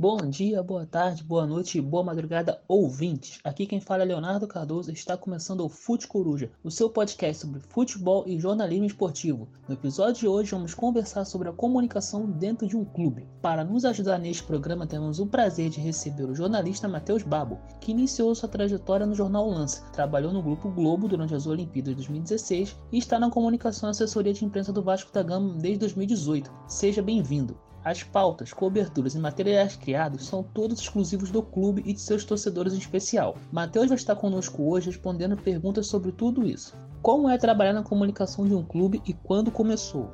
Bom 0.00 0.16
dia, 0.16 0.62
boa 0.62 0.86
tarde, 0.86 1.22
boa 1.22 1.46
noite 1.46 1.76
e 1.76 1.80
boa 1.82 2.02
madrugada, 2.02 2.62
ouvintes. 2.66 3.38
Aqui 3.44 3.66
quem 3.66 3.82
fala 3.82 4.02
é 4.02 4.06
Leonardo 4.06 4.48
Cardoso 4.48 4.90
está 4.90 5.14
começando 5.14 5.60
o 5.60 5.68
Fute 5.68 6.08
Coruja, 6.08 6.50
o 6.64 6.70
seu 6.70 6.88
podcast 6.88 7.42
sobre 7.42 7.60
futebol 7.60 8.24
e 8.26 8.40
jornalismo 8.40 8.86
esportivo. 8.86 9.46
No 9.68 9.74
episódio 9.74 10.20
de 10.20 10.26
hoje 10.26 10.52
vamos 10.52 10.72
conversar 10.72 11.26
sobre 11.26 11.50
a 11.50 11.52
comunicação 11.52 12.24
dentro 12.24 12.66
de 12.66 12.78
um 12.78 12.84
clube. 12.86 13.28
Para 13.42 13.62
nos 13.62 13.84
ajudar 13.84 14.16
neste 14.16 14.42
programa 14.42 14.86
temos 14.86 15.20
o 15.20 15.26
prazer 15.26 15.68
de 15.68 15.80
receber 15.80 16.24
o 16.24 16.34
jornalista 16.34 16.88
Matheus 16.88 17.22
Babo, 17.22 17.60
que 17.78 17.90
iniciou 17.90 18.34
sua 18.34 18.48
trajetória 18.48 19.04
no 19.04 19.14
jornal 19.14 19.50
Lance, 19.50 19.82
trabalhou 19.92 20.32
no 20.32 20.42
Grupo 20.42 20.70
Globo 20.70 21.08
durante 21.08 21.34
as 21.34 21.46
Olimpíadas 21.46 21.90
de 21.90 21.96
2016 21.96 22.74
e 22.90 22.96
está 22.96 23.18
na 23.18 23.28
comunicação 23.28 23.90
e 23.90 23.92
assessoria 23.92 24.32
de 24.32 24.46
imprensa 24.46 24.72
do 24.72 24.82
Vasco 24.82 25.12
da 25.12 25.22
Gama 25.22 25.58
desde 25.58 25.80
2018. 25.80 26.50
Seja 26.66 27.02
bem-vindo. 27.02 27.54
As 27.82 28.02
pautas, 28.02 28.52
coberturas 28.52 29.14
e 29.14 29.18
materiais 29.18 29.74
criados 29.74 30.26
são 30.26 30.42
todos 30.42 30.80
exclusivos 30.80 31.30
do 31.30 31.42
clube 31.42 31.82
e 31.86 31.94
de 31.94 32.00
seus 32.00 32.24
torcedores 32.24 32.74
em 32.74 32.78
especial. 32.78 33.38
Matheus 33.50 33.88
vai 33.88 33.96
estar 33.96 34.14
conosco 34.16 34.70
hoje 34.70 34.90
respondendo 34.90 35.34
perguntas 35.34 35.86
sobre 35.86 36.12
tudo 36.12 36.46
isso. 36.46 36.74
Como 37.00 37.30
é 37.30 37.38
trabalhar 37.38 37.72
na 37.72 37.82
comunicação 37.82 38.46
de 38.46 38.54
um 38.54 38.62
clube 38.62 39.00
e 39.06 39.14
quando 39.14 39.50
começou? 39.50 40.10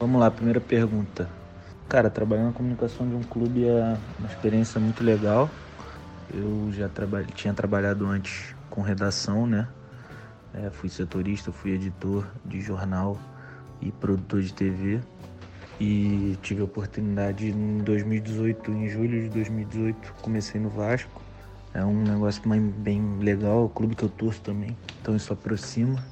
Vamos 0.00 0.20
lá, 0.20 0.28
primeira 0.28 0.60
pergunta. 0.60 1.30
Cara, 1.88 2.10
trabalhar 2.10 2.46
na 2.46 2.52
comunicação 2.52 3.08
de 3.08 3.14
um 3.14 3.22
clube 3.22 3.64
é 3.64 3.96
uma 4.18 4.28
experiência 4.28 4.80
muito 4.80 5.04
legal. 5.04 5.48
Eu 6.32 6.72
já 6.72 6.88
traba 6.88 7.22
tinha 7.22 7.54
trabalhado 7.54 8.06
antes 8.06 8.56
com 8.68 8.82
redação, 8.82 9.46
né? 9.46 9.68
É, 10.52 10.68
fui 10.70 10.88
setorista, 10.88 11.52
fui 11.52 11.70
editor 11.70 12.26
de 12.44 12.60
jornal 12.60 13.16
e 13.80 13.92
produtor 13.92 14.42
de 14.42 14.52
TV 14.52 15.00
e 15.80 16.38
tive 16.42 16.60
a 16.60 16.64
oportunidade 16.64 17.48
em 17.48 17.78
2018, 17.78 18.70
em 18.70 18.88
julho 18.88 19.22
de 19.22 19.28
2018, 19.30 20.14
comecei 20.22 20.60
no 20.60 20.68
Vasco. 20.68 21.22
É 21.72 21.84
um 21.84 22.02
negócio 22.02 22.42
bem 22.48 23.18
legal, 23.18 23.62
é 23.62 23.64
o 23.64 23.68
clube 23.68 23.96
que 23.96 24.04
eu 24.04 24.08
torço 24.08 24.40
também, 24.40 24.76
então 25.00 25.16
isso 25.16 25.32
aproxima. 25.32 26.04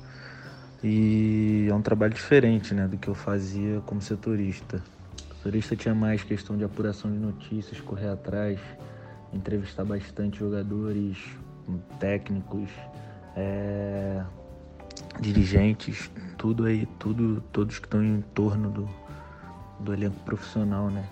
E 0.83 1.69
é 1.71 1.75
um 1.75 1.81
trabalho 1.81 2.13
diferente 2.13 2.75
né, 2.75 2.89
do 2.89 2.99
que 2.99 3.07
eu 3.07 3.15
fazia 3.15 3.81
como 3.87 4.03
setorista. 4.03 4.83
O 5.31 5.35
setorista 5.37 5.77
tinha 5.77 5.95
mais 5.95 6.25
questão 6.25 6.57
de 6.57 6.65
apuração 6.65 7.13
de 7.13 7.19
notícias, 7.19 7.81
correr 7.81 8.09
atrás, 8.09 8.59
entrevistar 9.33 9.85
bastante 9.85 10.41
jogadores, 10.41 11.17
técnicos, 12.01 12.69
é, 13.37 14.25
dirigentes, 15.21 16.11
tudo 16.37 16.65
aí, 16.65 16.87
tudo, 16.99 17.41
todos 17.53 17.79
que 17.79 17.87
estão 17.87 18.03
em 18.03 18.21
torno 18.35 18.69
do, 18.69 18.89
do 19.83 19.93
elenco 19.93 20.19
profissional, 20.21 20.91
né? 20.91 21.07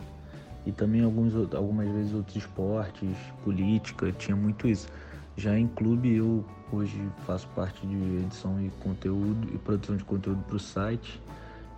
E 0.67 0.73
também 0.73 1.03
alguns, 1.03 1.35
algumas 1.55 1.89
vezes 1.89 2.15
outros 2.15 2.37
esportes, 2.37 3.17
política, 3.43 4.13
tinha 4.13 4.37
muito 4.37 4.69
isso. 4.69 4.89
Já 5.37 5.59
em 5.59 5.67
clube 5.69 6.17
eu 6.17 6.45
hoje 6.73 7.01
faço 7.27 7.49
parte 7.49 7.87
de 7.87 7.97
edição 7.97 8.61
e 8.61 8.71
conteúdo 8.83 9.49
e 9.55 9.59
produção 9.59 9.97
de 9.97 10.05
conteúdo 10.05 10.43
para 10.47 10.57
o 10.57 10.61
site 10.61 11.21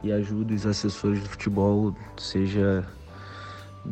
e 0.03 0.13
ajudo 0.13 0.53
os 0.53 0.67
assessores 0.67 1.23
de 1.23 1.29
futebol, 1.29 1.95
seja 2.19 2.85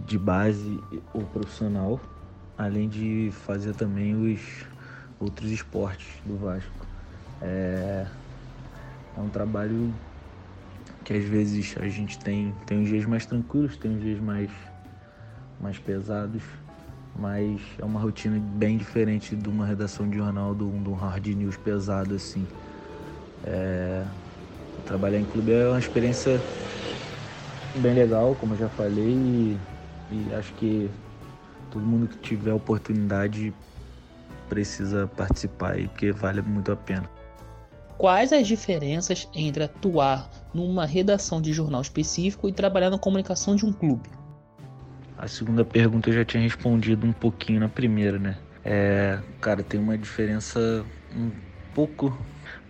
de 0.07 0.19
base 0.19 0.81
ou 1.15 1.23
profissional, 1.23 2.01
além 2.59 2.89
de 2.89 3.31
fazer 3.33 3.75
também 3.75 4.15
os 4.15 4.41
outros 5.21 5.51
esportes 5.51 6.09
do 6.25 6.37
Vasco. 6.37 6.87
É, 7.41 8.07
é 9.17 9.21
um 9.21 9.29
trabalho 9.29 9.95
que 11.05 11.13
às 11.13 11.25
vezes 11.25 11.77
a 11.79 11.89
gente 11.89 12.19
tem, 12.19 12.55
tem 12.67 12.79
uns 12.79 12.89
dias 12.89 13.05
mais 13.05 13.27
tranquilos, 13.27 13.77
tem 13.77 13.91
uns 13.91 14.03
dias 14.03 14.21
mais, 14.21 14.51
mais 15.61 15.79
pesados, 15.79 16.43
mas 17.17 17.61
é 17.79 17.85
uma 17.85 18.01
rotina 18.01 18.39
bem 18.39 18.77
diferente 18.77 19.35
de 19.35 19.49
uma 19.49 19.67
redação 19.67 20.09
de 20.09 20.17
jornal, 20.17 20.55
de 20.55 20.65
um, 20.65 20.83
de 20.83 20.89
um 20.89 20.95
hard 20.95 21.27
news 21.29 21.57
pesado 21.57 22.15
assim. 22.15 22.47
É, 23.45 24.05
trabalhar 24.85 25.19
em 25.19 25.25
clube 25.25 25.53
é 25.53 25.69
uma 25.69 25.79
experiência 25.79 26.41
bem 27.77 27.95
legal, 27.95 28.35
como 28.37 28.55
eu 28.55 28.59
já 28.59 28.69
falei, 28.69 29.13
e, 29.13 29.61
e 30.11 30.35
acho 30.35 30.53
que 30.55 30.91
todo 31.71 31.85
mundo 31.85 32.09
que 32.09 32.19
tiver 32.19 32.53
oportunidade 32.53 33.55
precisa 34.49 35.07
participar 35.07 35.73
aí, 35.73 35.89
porque 35.89 36.13
vale 36.13 36.43
muito 36.43 36.73
a 36.73 36.77
pena. 36.77 37.09
Quais 37.97 38.33
as 38.33 38.47
diferenças 38.47 39.29
entre 39.35 39.65
atuar 39.65 40.29
numa 40.55 40.87
redação 40.87 41.41
de 41.41 41.53
jornal 41.53 41.81
específico 41.81 42.49
e 42.49 42.53
trabalhar 42.53 42.91
na 42.91 42.99
comunicação 42.99 43.55
de 43.55 43.65
um 43.65 43.73
clube? 43.73 44.09
A 45.17 45.29
segunda 45.29 45.65
pergunta 45.65 46.09
eu 46.09 46.15
já 46.15 46.25
tinha 46.25 46.43
respondido 46.43 47.07
um 47.07 47.13
pouquinho 47.13 47.61
na 47.61 47.69
primeira, 47.69 48.19
né? 48.19 48.39
É, 48.65 49.19
cara, 49.41 49.63
tem 49.63 49.79
uma 49.79 49.97
diferença 49.97 50.85
um 51.15 51.31
pouco 51.75 52.17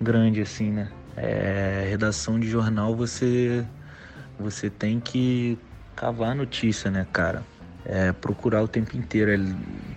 grande 0.01 0.41
assim, 0.41 0.71
né? 0.71 0.91
É, 1.17 1.87
redação 1.89 2.39
de 2.39 2.49
jornal 2.49 2.95
você 2.95 3.67
você 4.39 4.71
tem 4.71 4.99
que 4.99 5.59
cavar 5.95 6.31
a 6.31 6.35
notícia, 6.35 6.91
né, 6.91 7.07
cara? 7.13 7.45
É, 7.85 8.13
procurar 8.13 8.63
o 8.63 8.69
tempo 8.69 8.97
inteiro, 8.97 9.31
é, 9.31 9.39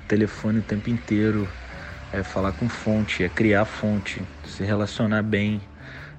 telefone 0.08 0.60
o 0.60 0.64
tempo 0.64 0.90
inteiro, 0.90 1.50
é 2.12 2.22
falar 2.24 2.52
com 2.52 2.68
fonte, 2.68 3.24
é 3.24 3.30
criar 3.30 3.66
fonte, 3.66 4.24
se 4.44 4.64
relacionar 4.64 5.24
bem, 5.24 5.62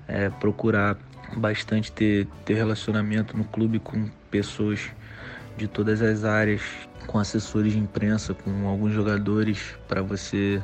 é 0.09 0.31
procurar 0.31 0.97
bastante 1.39 1.91
ter, 1.93 2.27
ter 2.45 2.55
relacionamento 2.55 3.37
no 3.37 3.45
clube 3.45 3.79
com 3.79 4.09
pessoas 4.31 4.81
de 5.57 5.69
todas 5.69 6.03
as 6.03 6.25
áreas, 6.25 6.63
com 7.07 7.19
assessores 7.19 7.73
de 7.73 7.79
imprensa, 7.79 8.35
com 8.35 8.69
alguns 8.69 8.93
jogadores, 8.93 9.77
para 9.87 10.03
você 10.03 10.63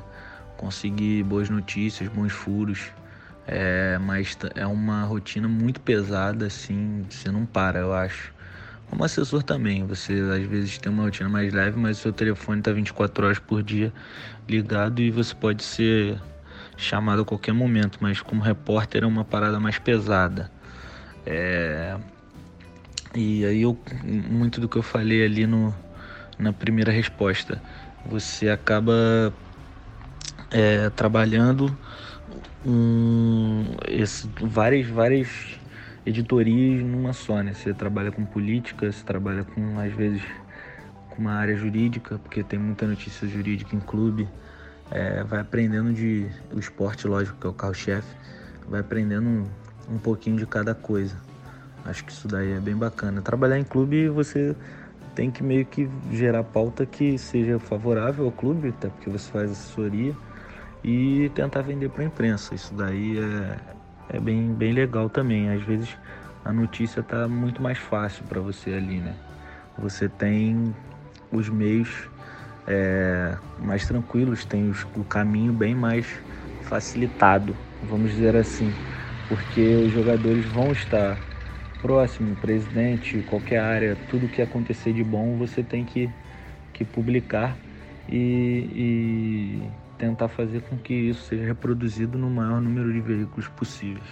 conseguir 0.56 1.22
boas 1.22 1.48
notícias, 1.48 2.08
bons 2.08 2.32
furos. 2.32 2.90
É, 3.46 3.98
mas 3.98 4.36
é 4.54 4.66
uma 4.66 5.02
rotina 5.04 5.48
muito 5.48 5.80
pesada, 5.80 6.46
assim, 6.46 7.04
você 7.08 7.30
não 7.30 7.46
para, 7.46 7.80
eu 7.80 7.92
acho. 7.92 8.32
Como 8.88 9.04
assessor 9.04 9.42
também, 9.42 9.86
você 9.86 10.14
às 10.14 10.44
vezes 10.44 10.78
tem 10.78 10.92
uma 10.92 11.04
rotina 11.04 11.28
mais 11.28 11.52
leve, 11.52 11.78
mas 11.78 11.98
o 11.98 12.02
seu 12.02 12.12
telefone 12.12 12.58
está 12.58 12.72
24 12.72 13.24
horas 13.24 13.38
por 13.38 13.62
dia 13.62 13.92
ligado 14.48 15.00
e 15.00 15.10
você 15.10 15.34
pode 15.34 15.62
ser 15.62 16.20
chamado 16.76 17.22
a 17.22 17.24
qualquer 17.24 17.52
momento, 17.52 17.98
mas 18.00 18.20
como 18.20 18.42
repórter 18.42 19.04
é 19.04 19.06
uma 19.06 19.24
parada 19.24 19.60
mais 19.60 19.78
pesada. 19.78 20.50
É... 21.26 21.96
E 23.14 23.44
aí 23.44 23.62
eu, 23.62 23.76
muito 24.04 24.60
do 24.60 24.68
que 24.68 24.76
eu 24.76 24.82
falei 24.82 25.24
ali 25.24 25.46
no, 25.46 25.74
na 26.38 26.52
primeira 26.52 26.92
resposta, 26.92 27.60
você 28.06 28.48
acaba 28.48 29.34
é, 30.50 30.90
trabalhando 30.90 31.76
um, 32.64 33.64
esse, 33.88 34.28
várias, 34.40 34.86
várias 34.86 35.58
editorias 36.04 36.82
numa 36.82 37.12
só, 37.12 37.42
né? 37.42 37.52
Você 37.52 37.74
trabalha 37.74 38.10
com 38.10 38.24
política, 38.24 38.90
você 38.90 39.04
trabalha 39.04 39.44
com, 39.44 39.78
às 39.78 39.92
vezes, 39.92 40.22
com 41.10 41.22
uma 41.22 41.32
área 41.32 41.56
jurídica, 41.56 42.18
porque 42.18 42.42
tem 42.42 42.58
muita 42.58 42.86
notícia 42.86 43.26
jurídica 43.28 43.74
em 43.74 43.80
clube. 43.80 44.28
É, 44.90 45.22
vai 45.22 45.40
aprendendo 45.40 45.92
de 45.92 46.26
o 46.52 46.58
esporte, 46.58 47.06
lógico, 47.06 47.38
que 47.40 47.46
é 47.46 47.50
o 47.50 47.52
carro-chefe, 47.52 48.08
vai 48.68 48.80
aprendendo 48.80 49.48
um, 49.88 49.98
pouquinho 49.98 50.36
de 50.36 50.46
cada 50.46 50.74
coisa. 50.74 51.16
Acho 51.84 52.04
que 52.04 52.12
isso 52.12 52.28
daí 52.28 52.52
é 52.52 52.60
bem 52.60 52.76
bacana. 52.76 53.22
Trabalhar 53.22 53.58
em 53.58 53.64
clube 53.64 54.08
você 54.08 54.54
tem 55.14 55.30
que 55.30 55.42
meio 55.42 55.66
que 55.66 55.88
gerar 56.12 56.44
pauta 56.44 56.86
que 56.86 57.18
seja 57.18 57.58
favorável 57.58 58.26
ao 58.26 58.32
clube, 58.32 58.68
até 58.68 58.88
porque 58.88 59.10
você 59.10 59.30
faz 59.30 59.50
assessoria, 59.50 60.14
e 60.84 61.30
tentar 61.34 61.62
vender 61.62 61.90
para 61.90 62.02
a 62.02 62.06
imprensa. 62.06 62.54
Isso 62.54 62.74
daí 62.74 63.18
é, 63.18 64.16
é 64.16 64.20
bem, 64.20 64.52
bem 64.52 64.72
legal 64.72 65.08
também. 65.08 65.50
Às 65.50 65.62
vezes 65.62 65.96
a 66.44 66.52
notícia 66.52 67.00
está 67.00 67.28
muito 67.28 67.62
mais 67.62 67.78
fácil 67.78 68.24
para 68.24 68.40
você 68.40 68.72
ali, 68.72 68.98
né? 68.98 69.14
Você 69.78 70.08
tem 70.08 70.74
os 71.32 71.48
meios 71.48 72.08
é, 72.66 73.36
mais 73.58 73.86
tranquilos, 73.86 74.44
tem 74.44 74.68
os, 74.68 74.86
o 74.96 75.04
caminho 75.04 75.52
bem 75.52 75.74
mais 75.74 76.06
facilitado, 76.62 77.56
vamos 77.82 78.12
dizer 78.12 78.36
assim, 78.36 78.72
porque 79.30 79.76
os 79.76 79.92
jogadores 79.92 80.44
vão 80.44 80.72
estar 80.72 81.16
próximo, 81.80 82.34
presidente, 82.34 83.22
qualquer 83.30 83.60
área, 83.60 83.96
tudo 84.08 84.28
que 84.28 84.42
acontecer 84.42 84.92
de 84.92 85.04
bom 85.04 85.38
você 85.38 85.62
tem 85.62 85.84
que, 85.84 86.10
que 86.72 86.84
publicar 86.84 87.56
e, 88.08 88.66
e 88.74 89.62
tentar 89.96 90.26
fazer 90.26 90.62
com 90.62 90.76
que 90.76 90.92
isso 90.92 91.22
seja 91.28 91.44
reproduzido 91.44 92.18
no 92.18 92.28
maior 92.28 92.60
número 92.60 92.92
de 92.92 93.00
veículos 93.00 93.46
possíveis. 93.50 94.02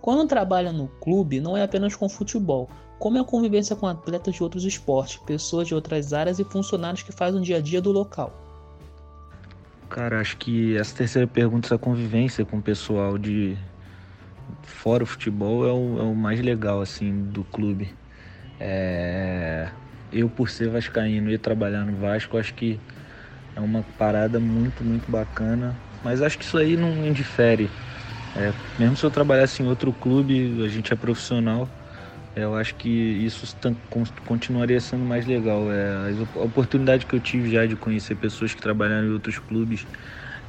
Quando 0.00 0.26
trabalha 0.26 0.72
no 0.72 0.88
clube, 1.02 1.38
não 1.38 1.54
é 1.54 1.62
apenas 1.62 1.94
com 1.94 2.08
futebol, 2.08 2.70
como 2.98 3.18
é 3.18 3.20
a 3.20 3.24
convivência 3.24 3.76
com 3.76 3.86
atletas 3.86 4.34
de 4.34 4.42
outros 4.42 4.64
esportes, 4.64 5.18
pessoas 5.18 5.68
de 5.68 5.74
outras 5.74 6.14
áreas 6.14 6.38
e 6.38 6.44
funcionários 6.44 7.02
que 7.02 7.12
fazem 7.12 7.42
o 7.42 7.44
dia 7.44 7.58
a 7.58 7.60
dia 7.60 7.82
do 7.82 7.92
local. 7.92 8.32
Cara, 9.90 10.18
acho 10.18 10.38
que 10.38 10.78
essa 10.78 10.96
terceira 10.96 11.28
pergunta, 11.28 11.66
essa 11.66 11.76
convivência 11.76 12.42
com 12.42 12.56
o 12.56 12.62
pessoal 12.62 13.18
de 13.18 13.58
fora 14.62 15.02
o 15.04 15.06
futebol 15.06 15.66
é 15.66 15.72
o, 15.72 15.98
é 16.00 16.02
o 16.02 16.14
mais 16.14 16.40
legal 16.40 16.80
assim 16.80 17.30
do 17.30 17.44
clube. 17.44 17.98
É... 18.58 19.74
eu 20.10 20.30
por 20.30 20.50
ser 20.50 20.70
vascaíno 20.70 21.30
e 21.30 21.38
trabalhar 21.38 21.84
no 21.86 21.98
Vasco, 21.98 22.38
acho 22.38 22.54
que 22.54 22.84
é 23.54 23.60
uma 23.60 23.84
parada 23.84 24.40
muito, 24.40 24.84
muito 24.84 25.10
bacana. 25.10 25.82
Mas 26.02 26.22
acho 26.22 26.38
que 26.38 26.44
isso 26.44 26.58
aí 26.58 26.76
não 26.76 27.04
indifere. 27.06 27.78
É, 28.34 28.54
mesmo 28.78 28.96
se 28.96 29.04
eu 29.06 29.10
trabalhasse 29.10 29.62
em 29.62 29.66
outro 29.66 29.94
clube, 29.94 30.62
a 30.64 30.68
gente 30.68 30.92
é 30.92 30.96
profissional, 30.96 31.74
eu 32.34 32.54
acho 32.56 32.76
que 32.76 32.88
isso 32.88 33.46
continuaria 34.24 34.80
sendo 34.80 35.04
mais 35.04 35.26
legal. 35.26 35.70
É, 35.72 36.10
a 36.34 36.40
oportunidade 36.44 37.06
que 37.06 37.14
eu 37.14 37.20
tive 37.20 37.50
já 37.50 37.66
de 37.66 37.76
conhecer 37.76 38.16
pessoas 38.16 38.54
que 38.54 38.60
trabalharam 38.60 39.08
em 39.08 39.12
outros 39.12 39.38
clubes, 39.38 39.88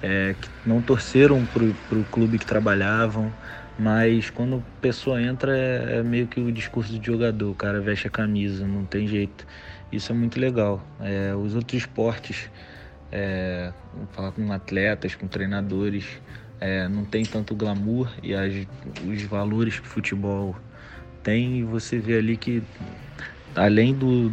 é, 0.01 0.35
que 0.35 0.49
não 0.63 0.81
torceram 0.81 1.45
para 1.45 1.63
o 1.99 2.05
clube 2.05 2.39
que 2.39 2.45
trabalhavam, 2.45 3.35
mas 3.77 4.29
quando 4.29 4.57
a 4.57 4.81
pessoa 4.81 5.21
entra 5.21 5.55
é, 5.55 5.97
é, 5.97 6.03
meio 6.03 6.27
que 6.27 6.39
o 6.39 6.51
discurso 6.51 6.97
de 6.97 7.05
jogador, 7.05 7.51
o 7.51 7.55
cara 7.55 7.81
veste 7.81 8.07
a 8.07 8.09
camisa, 8.09 8.65
não 8.65 8.85
tem 8.85 9.07
jeito. 9.07 9.45
Isso 9.91 10.11
é 10.11 10.15
muito 10.15 10.39
legal. 10.39 10.85
É, 11.01 11.35
os 11.35 11.55
outros 11.55 11.81
esportes, 11.81 12.49
é, 13.11 13.71
falar 14.11 14.31
com 14.31 14.51
atletas, 14.51 15.15
com 15.15 15.27
treinadores, 15.27 16.05
é, 16.59 16.87
não 16.87 17.03
tem 17.03 17.25
tanto 17.25 17.53
glamour 17.53 18.09
e 18.23 18.33
as, 18.33 18.53
os 19.05 19.21
valores 19.23 19.79
que 19.79 19.87
o 19.87 19.89
futebol 19.89 20.55
tem, 21.21 21.59
e 21.59 21.63
você 21.63 21.99
vê 21.99 22.17
ali 22.17 22.37
que 22.37 22.63
além 23.55 23.93
do 23.93 24.31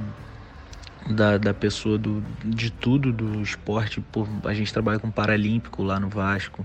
da, 1.10 1.36
da 1.36 1.52
pessoa 1.52 1.98
do, 1.98 2.22
de 2.44 2.70
tudo 2.70 3.12
do 3.12 3.42
esporte, 3.42 4.00
por, 4.00 4.28
a 4.44 4.54
gente 4.54 4.72
trabalha 4.72 4.98
com 4.98 5.10
paralímpico 5.10 5.82
lá 5.82 5.98
no 5.98 6.08
Vasco, 6.08 6.64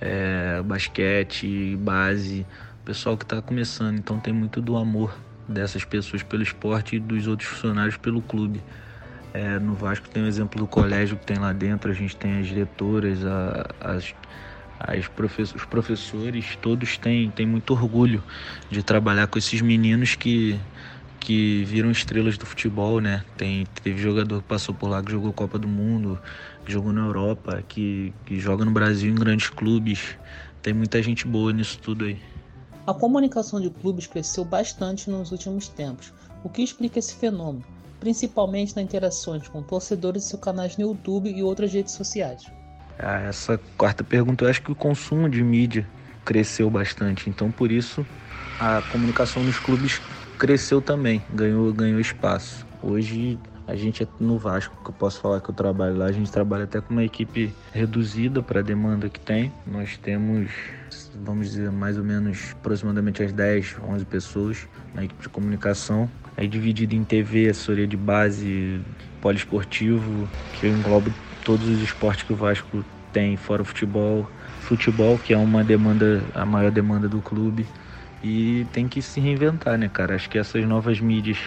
é, 0.00 0.39
basquete, 0.62 1.76
base, 1.76 2.46
pessoal 2.84 3.16
que 3.16 3.24
está 3.24 3.40
começando, 3.40 3.98
então 3.98 4.18
tem 4.18 4.32
muito 4.32 4.60
do 4.60 4.76
amor 4.76 5.16
dessas 5.48 5.84
pessoas 5.84 6.22
pelo 6.22 6.42
esporte 6.42 6.96
e 6.96 7.00
dos 7.00 7.26
outros 7.26 7.48
funcionários 7.48 7.96
pelo 7.96 8.22
clube. 8.22 8.62
É, 9.32 9.58
no 9.58 9.74
Vasco 9.74 10.08
tem 10.08 10.24
o 10.24 10.26
exemplo 10.26 10.58
do 10.58 10.66
colégio 10.66 11.16
que 11.16 11.24
tem 11.24 11.38
lá 11.38 11.52
dentro, 11.52 11.90
a 11.90 11.94
gente 11.94 12.16
tem 12.16 12.40
as 12.40 12.46
diretoras, 12.46 13.24
a, 13.24 13.66
as 13.80 14.14
os 15.54 15.64
professores 15.66 16.56
todos 16.60 16.96
têm, 16.96 17.30
têm 17.30 17.46
muito 17.46 17.72
orgulho 17.72 18.22
de 18.70 18.82
trabalhar 18.82 19.26
com 19.26 19.38
esses 19.38 19.60
meninos 19.60 20.14
que, 20.14 20.58
que 21.18 21.64
viram 21.64 21.90
estrelas 21.90 22.38
do 22.38 22.46
futebol, 22.46 22.98
né? 23.00 23.22
Tem, 23.36 23.66
teve 23.82 24.00
jogador 24.00 24.40
que 24.40 24.48
passou 24.48 24.74
por 24.74 24.88
lá 24.88 25.02
que 25.02 25.12
jogou 25.12 25.32
Copa 25.32 25.58
do 25.58 25.68
Mundo, 25.68 26.18
que 26.64 26.72
jogou 26.72 26.92
na 26.92 27.02
Europa, 27.02 27.62
que, 27.68 28.12
que 28.24 28.40
joga 28.40 28.64
no 28.64 28.70
Brasil 28.70 29.10
em 29.10 29.14
grandes 29.14 29.50
clubes. 29.50 30.16
Tem 30.62 30.74
muita 30.74 31.02
gente 31.02 31.26
boa 31.26 31.52
nisso 31.52 31.78
tudo 31.78 32.04
aí. 32.04 32.18
A 32.86 32.94
comunicação 32.94 33.60
de 33.60 33.70
clubes 33.70 34.06
cresceu 34.06 34.44
bastante 34.44 35.08
nos 35.08 35.30
últimos 35.30 35.68
tempos, 35.68 36.12
o 36.42 36.48
que 36.48 36.62
explica 36.62 36.98
esse 36.98 37.14
fenômeno, 37.14 37.64
principalmente 37.98 38.74
nas 38.74 38.84
interações 38.84 39.46
com 39.48 39.62
torcedores 39.62 40.24
e 40.24 40.28
seus 40.28 40.42
canais 40.42 40.76
no 40.76 40.82
YouTube 40.88 41.30
e 41.30 41.42
outras 41.42 41.72
redes 41.72 41.92
sociais. 41.92 42.44
Ah, 42.98 43.20
essa 43.20 43.58
quarta 43.78 44.02
pergunta, 44.02 44.44
eu 44.44 44.48
acho 44.48 44.62
que 44.62 44.72
o 44.72 44.74
consumo 44.74 45.28
de 45.28 45.42
mídia 45.42 45.88
cresceu 46.24 46.68
bastante, 46.68 47.30
então 47.30 47.50
por 47.50 47.70
isso 47.70 48.06
a 48.58 48.82
comunicação 48.82 49.42
nos 49.42 49.58
clubes 49.58 50.02
cresceu 50.38 50.82
também, 50.82 51.22
ganhou, 51.32 51.72
ganhou 51.72 52.00
espaço. 52.00 52.66
Hoje 52.82 53.38
a 53.70 53.76
gente 53.76 54.02
é 54.02 54.08
no 54.18 54.36
Vasco, 54.36 54.74
que 54.82 54.90
eu 54.90 54.94
posso 54.94 55.20
falar 55.20 55.40
que 55.40 55.48
eu 55.48 55.54
trabalho 55.54 55.96
lá, 55.96 56.06
a 56.06 56.12
gente 56.12 56.30
trabalha 56.30 56.64
até 56.64 56.80
com 56.80 56.92
uma 56.92 57.04
equipe 57.04 57.54
reduzida 57.72 58.42
para 58.42 58.58
a 58.58 58.62
demanda 58.62 59.08
que 59.08 59.20
tem. 59.20 59.52
Nós 59.64 59.96
temos, 59.96 60.50
vamos 61.24 61.50
dizer, 61.50 61.70
mais 61.70 61.96
ou 61.96 62.02
menos 62.02 62.52
aproximadamente 62.52 63.22
as 63.22 63.32
10, 63.32 63.76
11 63.88 64.04
pessoas 64.06 64.68
na 64.92 65.04
equipe 65.04 65.22
de 65.22 65.28
comunicação. 65.28 66.10
Aí 66.36 66.48
dividido 66.48 66.96
em 66.96 67.04
TV, 67.04 67.48
assessoria 67.48 67.86
de 67.86 67.96
base, 67.96 68.80
poliesportivo, 69.20 70.28
que 70.52 70.66
engloba 70.66 71.14
todos 71.44 71.68
os 71.68 71.80
esportes 71.80 72.24
que 72.24 72.32
o 72.32 72.36
Vasco 72.36 72.84
tem, 73.12 73.36
fora 73.36 73.62
o 73.62 73.64
futebol, 73.64 74.28
futebol 74.58 75.16
que 75.16 75.32
é 75.32 75.38
uma 75.38 75.62
demanda, 75.62 76.24
a 76.34 76.44
maior 76.44 76.72
demanda 76.72 77.08
do 77.08 77.20
clube 77.20 77.66
e 78.22 78.66
tem 78.72 78.88
que 78.88 79.00
se 79.00 79.20
reinventar, 79.20 79.78
né, 79.78 79.88
cara? 79.88 80.14
Acho 80.14 80.28
que 80.28 80.38
essas 80.38 80.64
novas 80.66 81.00
mídias 81.00 81.38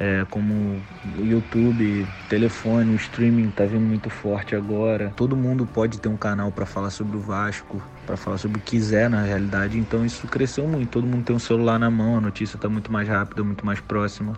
é, 0.00 0.24
como 0.30 0.80
YouTube, 1.18 2.06
telefone, 2.28 2.92
o 2.92 2.94
streaming 2.94 3.50
tá 3.50 3.64
vindo 3.64 3.84
muito 3.84 4.08
forte 4.08 4.54
agora. 4.54 5.12
Todo 5.16 5.36
mundo 5.36 5.66
pode 5.66 5.98
ter 5.98 6.08
um 6.08 6.16
canal 6.16 6.52
para 6.52 6.64
falar 6.64 6.90
sobre 6.90 7.16
o 7.16 7.20
Vasco, 7.20 7.82
para 8.06 8.16
falar 8.16 8.38
sobre 8.38 8.60
o 8.60 8.62
que 8.62 8.76
quiser 8.76 9.10
na 9.10 9.22
realidade. 9.22 9.76
Então 9.76 10.06
isso 10.06 10.28
cresceu 10.28 10.68
muito. 10.68 10.90
Todo 10.90 11.04
mundo 11.04 11.24
tem 11.24 11.34
um 11.34 11.40
celular 11.40 11.80
na 11.80 11.90
mão, 11.90 12.16
a 12.16 12.20
notícia 12.20 12.56
tá 12.56 12.68
muito 12.68 12.92
mais 12.92 13.08
rápida, 13.08 13.42
muito 13.42 13.66
mais 13.66 13.80
próxima. 13.80 14.36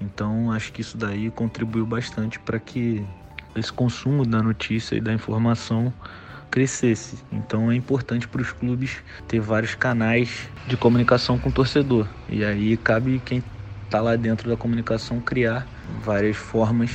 Então 0.00 0.50
acho 0.50 0.72
que 0.72 0.80
isso 0.80 0.98
daí 0.98 1.30
contribuiu 1.30 1.86
bastante 1.86 2.40
para 2.40 2.58
que 2.58 3.06
esse 3.54 3.72
consumo 3.72 4.26
da 4.26 4.42
notícia 4.42 4.96
e 4.96 5.00
da 5.00 5.12
informação 5.12 5.92
crescesse. 6.50 7.22
Então 7.30 7.70
é 7.70 7.76
importante 7.76 8.26
para 8.26 8.42
os 8.42 8.50
clubes 8.50 8.96
ter 9.28 9.38
vários 9.38 9.76
canais 9.76 10.48
de 10.66 10.76
comunicação 10.76 11.38
com 11.38 11.50
o 11.50 11.52
torcedor. 11.52 12.08
E 12.28 12.44
aí 12.44 12.76
cabe 12.76 13.22
quem 13.24 13.44
está 13.88 14.02
lá 14.02 14.16
dentro 14.16 14.50
da 14.50 14.56
comunicação 14.56 15.18
criar 15.18 15.66
várias 16.04 16.36
formas 16.36 16.90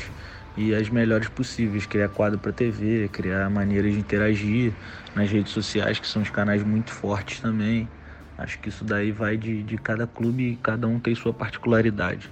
e 0.56 0.76
as 0.76 0.90
melhores 0.90 1.28
possíveis, 1.28 1.88
criar 1.88 2.08
quadro 2.10 2.38
para 2.38 2.54
TV, 2.54 3.10
criar 3.12 3.50
maneiras 3.50 3.94
de 3.94 4.00
interagir 4.00 4.72
nas 5.16 5.30
redes 5.32 5.52
sociais, 5.52 5.98
que 5.98 6.06
são 6.06 6.22
os 6.22 6.30
canais 6.30 6.62
muito 6.62 6.92
fortes 6.92 7.40
também. 7.40 7.90
Acho 8.38 8.60
que 8.60 8.70
isso 8.70 8.84
daí 8.84 9.12
vai 9.12 9.36
de, 9.36 9.64
de 9.64 9.76
cada 9.76 10.06
clube 10.06 10.52
e 10.52 10.56
cada 10.58 10.88
um 10.88 11.00
tem 11.00 11.16
sua 11.16 11.34
particularidade. 11.34 12.30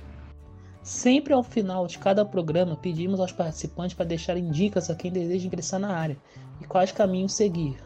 Sempre 0.83 1.33
ao 1.33 1.43
final 1.43 1.87
de 1.87 1.97
cada 1.97 2.23
programa, 2.23 2.75
pedimos 2.75 3.19
aos 3.19 3.31
participantes 3.31 3.95
para 3.95 4.05
deixarem 4.05 4.51
dicas 4.51 4.91
a 4.91 4.95
quem 4.95 5.11
deseja 5.11 5.47
ingressar 5.47 5.79
na 5.79 5.95
área 5.95 6.17
e 6.59 6.65
quais 6.65 6.91
caminhos 6.91 7.33
seguir. 7.33 7.77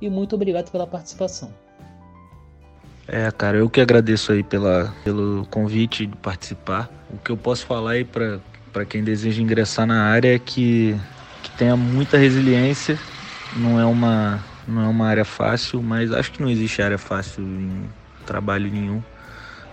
E 0.00 0.08
muito 0.08 0.34
obrigado 0.34 0.70
pela 0.70 0.86
participação. 0.86 1.52
É, 3.06 3.30
cara, 3.30 3.58
eu 3.58 3.68
que 3.68 3.80
agradeço 3.80 4.32
aí 4.32 4.42
pela, 4.42 4.94
pelo 5.04 5.46
convite 5.50 6.06
de 6.06 6.16
participar. 6.16 6.88
O 7.10 7.18
que 7.18 7.30
eu 7.30 7.36
posso 7.36 7.66
falar 7.66 7.92
aí 7.92 8.04
para 8.04 8.84
quem 8.88 9.02
deseja 9.02 9.42
ingressar 9.42 9.86
na 9.86 10.04
área 10.04 10.34
é 10.34 10.38
que, 10.38 10.96
que 11.42 11.50
tenha 11.52 11.76
muita 11.76 12.16
resiliência. 12.16 12.98
Não 13.56 13.78
é, 13.78 13.84
uma, 13.84 14.42
não 14.66 14.82
é 14.82 14.88
uma 14.88 15.06
área 15.06 15.24
fácil, 15.24 15.82
mas 15.82 16.12
acho 16.12 16.32
que 16.32 16.40
não 16.40 16.48
existe 16.48 16.80
área 16.80 16.96
fácil 16.96 17.44
em 17.44 17.88
trabalho 18.24 18.70
nenhum. 18.70 19.02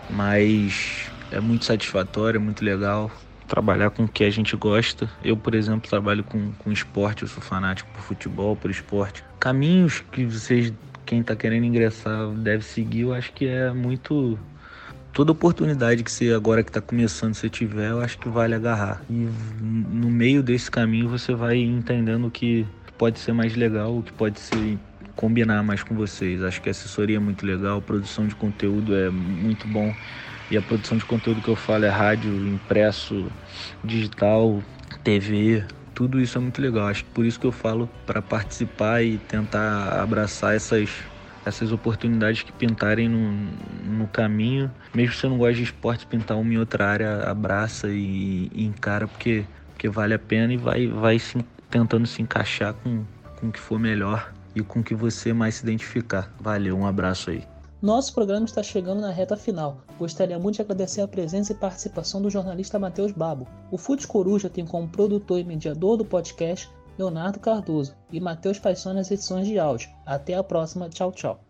Mas 0.10 1.10
é 1.32 1.40
muito 1.40 1.66
satisfatório, 1.66 2.38
é 2.38 2.42
muito 2.42 2.66
legal 2.66 3.12
trabalhar 3.48 3.90
com 3.90 4.04
o 4.04 4.08
que 4.08 4.24
a 4.24 4.30
gente 4.30 4.56
gosta. 4.56 5.10
Eu, 5.24 5.36
por 5.36 5.56
exemplo, 5.56 5.90
trabalho 5.90 6.24
com, 6.24 6.52
com 6.54 6.72
esporte, 6.72 7.24
eu 7.24 7.28
sou 7.28 7.42
fanático 7.42 7.90
por 7.94 8.02
futebol, 8.02 8.56
por 8.56 8.70
esporte. 8.70 9.24
Caminhos 9.40 10.04
que 10.12 10.26
vocês, 10.26 10.72
quem 11.10 11.22
está 11.22 11.36
querendo 11.36 11.66
ingressar, 11.66 12.30
deve 12.36 12.64
seguir, 12.64 13.02
eu 13.02 13.14
acho 13.16 13.34
que 13.34 13.48
é 13.48 13.72
muito. 13.72 14.38
Toda 15.12 15.32
oportunidade 15.32 16.04
que 16.04 16.12
você, 16.12 16.32
agora 16.32 16.64
que 16.64 16.70
está 16.70 16.80
começando, 16.80 17.34
você 17.34 17.50
tiver, 17.50 17.90
eu 17.90 18.00
acho 18.00 18.20
que 18.20 18.30
vale 18.30 18.54
agarrar. 18.54 19.02
E 19.10 19.28
no 19.60 20.08
meio 20.08 20.44
desse 20.44 20.70
caminho 20.70 21.10
você 21.10 21.34
vai 21.34 21.58
entendendo 21.58 22.28
o 22.28 22.32
que 22.32 22.64
pode 22.96 23.18
ser 23.18 23.34
mais 23.34 23.56
legal, 23.56 23.98
o 23.98 24.04
que 24.04 24.14
pode 24.14 24.40
ser 24.40 24.78
combinar 25.16 25.64
mais 25.64 25.82
com 25.82 25.96
vocês. 25.96 26.44
Acho 26.44 26.62
que 26.62 26.70
a 26.70 26.72
assessoria 26.72 27.18
é 27.18 27.20
muito 27.20 27.44
legal, 27.44 27.82
produção 27.82 28.28
de 28.28 28.36
conteúdo 28.36 28.96
é 28.96 29.10
muito 29.10 29.68
bom. 29.68 29.92
E 30.52 30.58
a 30.58 30.62
produção 30.62 30.96
de 30.96 31.06
conteúdo 31.06 31.42
que 31.42 31.50
eu 31.50 31.56
falo 31.56 31.86
é 31.86 31.90
rádio, 31.90 32.32
impresso, 32.48 33.26
digital, 33.84 34.62
TV, 35.04 35.64
tudo 36.00 36.22
isso 36.22 36.38
é 36.38 36.42
muito 36.42 36.62
legal. 36.62 36.88
Acho 36.88 37.04
que 37.04 37.12
por 37.12 37.26
isso 37.26 37.38
que 37.38 37.46
eu 37.46 37.52
falo 37.52 37.90
para 38.06 38.22
participar 38.22 39.04
e 39.04 39.18
tentar 39.18 40.02
abraçar 40.02 40.56
essas 40.56 40.90
essas 41.46 41.74
oportunidades 41.74 42.44
que 42.44 42.54
pintarem 42.54 43.10
no, 43.10 43.32
no 43.84 44.08
caminho. 44.08 44.72
Mesmo 44.94 45.14
se 45.14 45.22
você 45.22 45.28
não 45.28 45.38
gosta 45.38 45.56
de 45.56 45.64
esporte, 45.64 46.06
pintar 46.06 46.38
uma 46.38 46.54
em 46.54 46.58
outra 46.58 46.88
área, 46.88 47.24
abraça 47.24 47.90
e, 47.90 48.50
e 48.54 48.64
encara, 48.66 49.08
porque, 49.08 49.46
porque 49.70 49.90
vale 49.90 50.14
a 50.14 50.20
pena 50.20 50.54
e 50.54 50.58
vai, 50.58 50.88
vai 50.88 51.20
se, 51.20 51.38
tentando 51.70 52.08
se 52.08 52.22
encaixar 52.22 52.74
com, 52.76 53.04
com 53.38 53.48
o 53.48 53.52
que 53.52 53.60
for 53.60 53.80
melhor 53.80 54.32
e 54.56 54.62
com 54.62 54.80
o 54.80 54.84
que 54.84 54.96
você 54.96 55.34
mais 55.34 55.56
se 55.56 55.64
identificar. 55.64 56.32
Valeu, 56.40 56.78
um 56.78 56.86
abraço 56.86 57.32
aí. 57.32 57.44
Nosso 57.82 58.14
programa 58.14 58.46
está 58.46 58.62
chegando 58.62 59.00
na 59.00 59.10
reta 59.10 59.38
final. 59.38 59.78
Gostaria 59.98 60.38
muito 60.38 60.56
de 60.56 60.62
agradecer 60.62 61.00
a 61.00 61.08
presença 61.08 61.54
e 61.54 61.56
participação 61.56 62.22
do 62.22 62.30
jornalista 62.30 62.78
Matheus 62.78 63.14
Babo. 63.14 63.48
O 63.72 63.78
Fute 63.78 64.06
Coruja 64.06 64.50
tem 64.50 64.66
como 64.66 64.90
produtor 64.90 65.40
e 65.40 65.46
mediador 65.46 65.96
do 65.96 66.04
podcast 66.04 66.70
Leonardo 66.98 67.40
Cardoso 67.40 67.96
e 68.12 68.20
Matheus 68.20 68.60
Paixão 68.60 68.94
nas 68.94 69.10
edições 69.10 69.48
de 69.48 69.58
áudio. 69.58 69.90
Até 70.06 70.34
a 70.34 70.44
próxima, 70.44 70.90
tchau, 70.90 71.14
tchau. 71.14 71.49